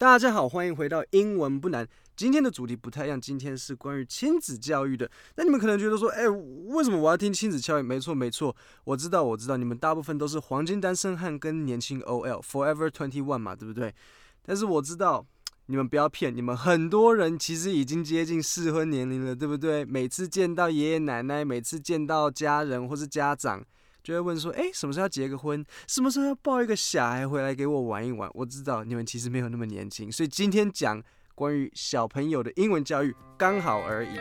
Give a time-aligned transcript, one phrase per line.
[0.00, 1.86] 大家好，欢迎回到英文不难。
[2.16, 5.10] 今天的主题不太一样，今天是关于亲子教育的。
[5.36, 7.82] 那你们可能觉得说，哎，为什么我要听亲子教育？
[7.82, 13.94] 没错，没错，我知道，我知道，你们大部分都是黄金单身汉跟年轻 OL，Forever Twenty One 嘛，对不对？
[14.40, 15.26] 但是我知道，
[15.66, 19.84] 你们不要骗，你们很多人其实已经接近适婚年龄了，对不对？
[19.84, 23.62] 每次见到爷爷奶奶，每次见到家人或是家长。
[24.02, 25.64] 就会问说，诶，什么时候要结个婚？
[25.86, 28.30] 什么时候要抱一个小孩回来给我玩一玩？
[28.34, 31.02] 我知道你们其实没有那么年轻，所以今天讲
[31.34, 34.18] 关于小朋友的英文教育刚好而已。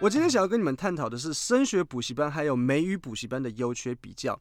[0.00, 4.38] 我今天想要跟你们探讨的是升学补习班还有美语补习班的优缺比较。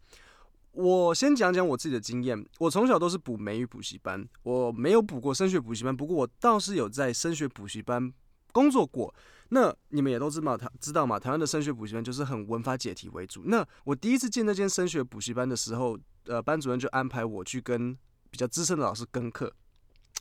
[0.74, 8.12] 我先讲讲我自己的经验，我从小都是补美语补习班，我没有补过升学补习班，不过我倒是有在升学补习班
[8.54, 9.14] 工作过。
[9.50, 11.20] 那你们也都知道，台知道吗？
[11.20, 13.44] 台湾的升学补习班就是很文法解题为主。
[13.46, 17.96] 那我第一次进那间升学补习班的时候，呃，班主任就安排我去跟
[18.32, 19.54] 比较资深的老师跟课。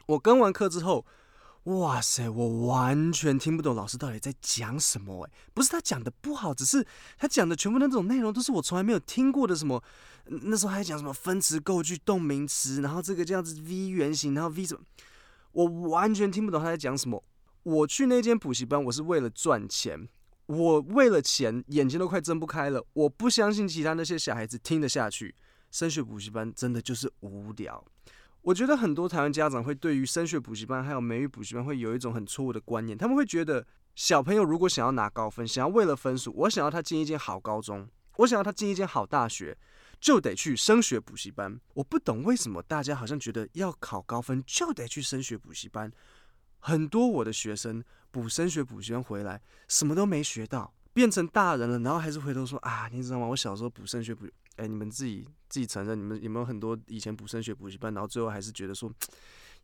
[0.04, 1.06] 我跟完课之后，
[1.64, 5.24] 哇塞，我完全听不懂老师到底在讲什么。
[5.24, 6.86] 诶，不是他讲的不好，只是
[7.16, 9.56] 他讲的全部那种内容都是我从来没有听过的。
[9.56, 9.82] 什么
[10.26, 14.80] 那时候还讲什么分词构句动名词，然后这个这样子 V 原型，然后 V 什么，
[15.52, 17.22] 我完全听不懂他在讲什么。
[17.62, 20.08] 我去那间补习班，我是为了赚钱。
[20.46, 22.84] 我为了钱，眼睛都快睁不开了。
[22.92, 25.34] 我不相信其他那些小孩子听得下去。
[25.70, 27.82] 升学补习班真的就是无聊。
[28.42, 39.56] 我觉得很多台湾家长会对于升学补习班还有美语补习班会有一种很错误的观念，他们会觉得小朋友如果想要拿高分，想要为了分数，我想要他进一间好高中，我想要他进一间好大学，
[40.00, 41.58] 就得去升学补习班。
[41.74, 45.90] 我不懂为什么大家好像觉得要考高分就得去升学补习班。
[46.62, 53.26] 很多我的学生补升学补习班回来，什么都没学到，变成大人了，然后还是回头说啊，你知道吗？
[53.26, 58.88] 我小时候补升学补，哎，你们自己自己承认，你们有没有很多以前补升学补习班，然后最后还是觉得说，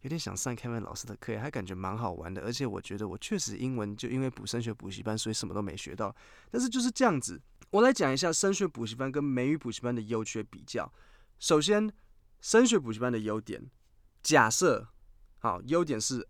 [0.00, 6.12] 有点想上 Kevin 老师的课，还感觉蛮好玩的，而且我觉得我确实英文就因为补升学补习班，所以什么都没学到。
[6.50, 10.92] 但是就是这样子，我来讲一下升学补习班跟美语补习班的优缺比较。
[11.38, 11.92] 首先，
[12.40, 13.70] 升学补习班的优点，
[14.20, 14.88] 假设
[15.38, 16.26] 好，优点是。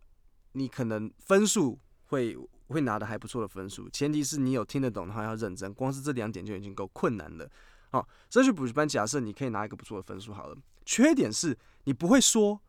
[0.59, 2.37] 你可能分数会
[2.67, 7.49] 会拿的还不错的分数，前提是你有听得懂的话要认真，光是这两点就已经够困难了。
[7.91, 12.61] 好，升学补习班假设你可以拿一个不错的分数好了，缺点是你不会说，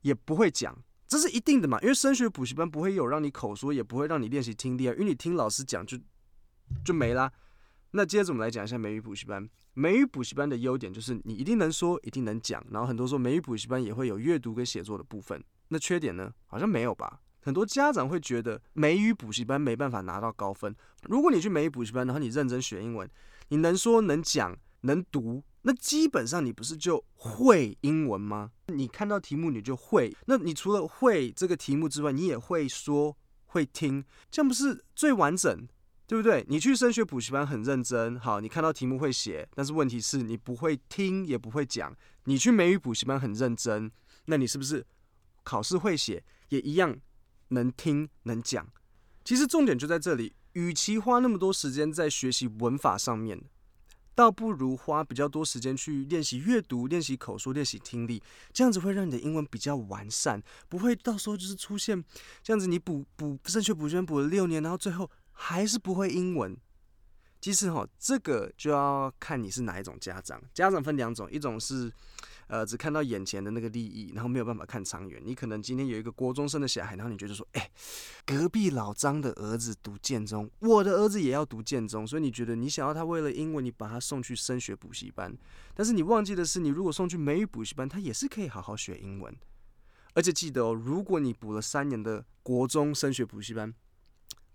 [0.00, 5.96] 也不会讲，这是一定的嘛，因为升学补习班不会有让你口说，也不会让你练习听力啊，因为你听老师讲就
[6.84, 7.30] 就没啦。
[7.92, 15.40] 那接着我们来讲一下美语补习班，美语补习班的优点就是你一定能说，一定能讲，然后很多时候美语补习班也会有阅读跟写作的部分。
[15.68, 16.32] 那缺点呢？
[16.46, 17.20] 好像没有吧？
[17.44, 20.74] 很多家长会觉得美语补习班没办法拿到高分。
[21.02, 23.06] 如果你去美语补习班，然后你认真学英文，
[23.48, 28.50] 你能说能讲能读，那基本上你不是就会英文吗？
[28.68, 35.68] 你看到题目你就会，那你除了会这个题目之外，你也会说会听，这样不是最完整，
[36.06, 36.42] 对不对？
[36.48, 41.94] 你去升学补习班很认真，好，你看到题目会写，但是问题是你不会听也不会讲。
[42.24, 43.92] 你去美语补习班很认真，
[44.24, 44.86] 那你是不是
[45.42, 46.98] 考试会写也一样？
[47.54, 48.68] 能听能讲，
[49.24, 50.34] 其实重点就在这里。
[50.52, 53.42] 与其花那么多时间在学习文法上面，
[54.14, 58.22] 倒不如花比较多时间去练习阅读、练习口说、练习听力，
[58.52, 62.04] 这样子会让你的英文比较完善，不会到时候就是出现
[62.40, 66.56] 这样子，你补补正确补习班补了六年，然后最后还是不会英文。
[67.40, 70.40] 其实哈，这个就要看你是哪一种家长。
[70.54, 71.92] 家长分两种，一种是。
[72.46, 75.20] 呃，只看到眼前的那个利益，然后没有办法看长远。
[75.24, 77.70] 你可能今天有一个国中生的小孩，然后你觉得说，哎，
[78.26, 85.36] 隔壁老张的儿子读建中，我的儿子也要读建中，所以你觉得你想要他为了英文，你把他送去升学补习班。
[85.74, 89.34] 但是你忘记的是，你如果送去美语补习班，他也是可以好好学英文。
[90.14, 93.74] 而且记得哦，如果你补了三年的国中升学补习班，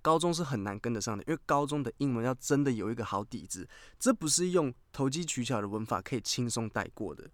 [0.01, 3.67] 高中是很难跟得上的，因为高中的英文要真的有一个好底子，
[3.99, 7.29] 这不是用投机取巧的文法可以轻松带过的。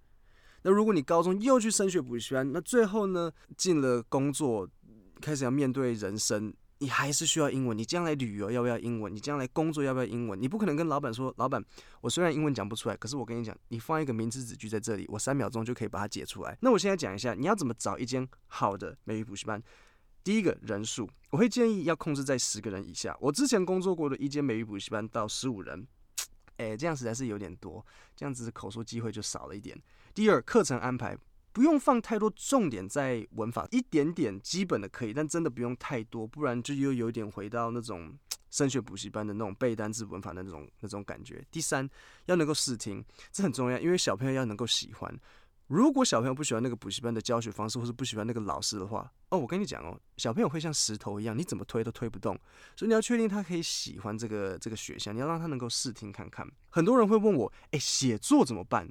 [0.66, 4.68] 那如果你高中又去升学补习班，那最后呢，进了工作，
[5.22, 7.78] 开始要面对人生，你还是需要英文。
[7.78, 9.14] 你将来旅游要不要英文？
[9.14, 10.42] 你将来工作要不要英文？
[10.42, 11.64] 你不可能跟老板说，老板，
[12.02, 16.58] 我虽然英文讲不出来，可是我跟你讲，你放一个名词子句在这里，我三秒钟就可以把它解出来。
[16.62, 19.62] 那我现在讲一下，你要怎么找一间好的美语补习班？
[20.24, 23.16] 第一个人数，我会建议要控制在十个人以下。
[23.22, 25.86] 我之前工作过的一间美语补习班到十五人，
[26.58, 27.86] 诶，这样实在是有点多，
[28.16, 29.80] 这样子口说机会就少了一点。
[30.14, 31.18] 第二，课程安排
[31.52, 38.18] 不用放太多重点在文法，一点点基本的可以，但真的不用太多，不然就又有点回到那种
[38.52, 41.46] 升学补习班的那种背单词文法的那种那种感觉。
[41.52, 41.90] 第三，
[42.26, 45.20] 要能够试听，这很重要，因为小朋友要能够喜欢。
[45.68, 52.38] 如果小朋友不喜欢那个补习班的教学方式，或是不喜欢那个老师的话，哦，我跟你讲哦，小朋友会像石头一样，你怎么推都推不动。
[52.76, 56.48] 所以你要确定他可以喜欢这个这个学校，你要让他能够试听看看。
[56.70, 58.88] 很多人会问我，诶，写作怎么办？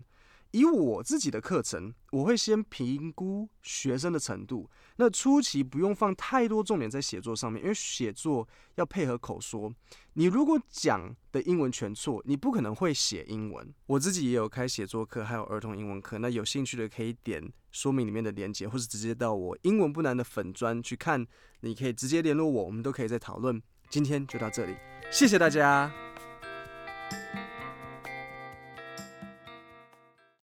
[0.54, 4.70] 以我自己的课程，我会先评估学生的程度。
[4.98, 9.74] 那初期不用放太多重点在写作上面，因为写作要配合口说。
[10.12, 13.74] 你如果讲的英文全错，你不可能会写英文。
[13.86, 16.18] 我自己也有开写作课，还有儿童英文课。
[16.18, 17.42] 那有兴趣的可以点
[17.72, 21.26] 说明里面的链接，或是直接到我英文不难的粉专去看。
[21.62, 23.60] 你可以直接联络我，我们都可以再讨论。
[23.90, 24.76] 今天就到这里，
[25.10, 26.03] 谢谢大家。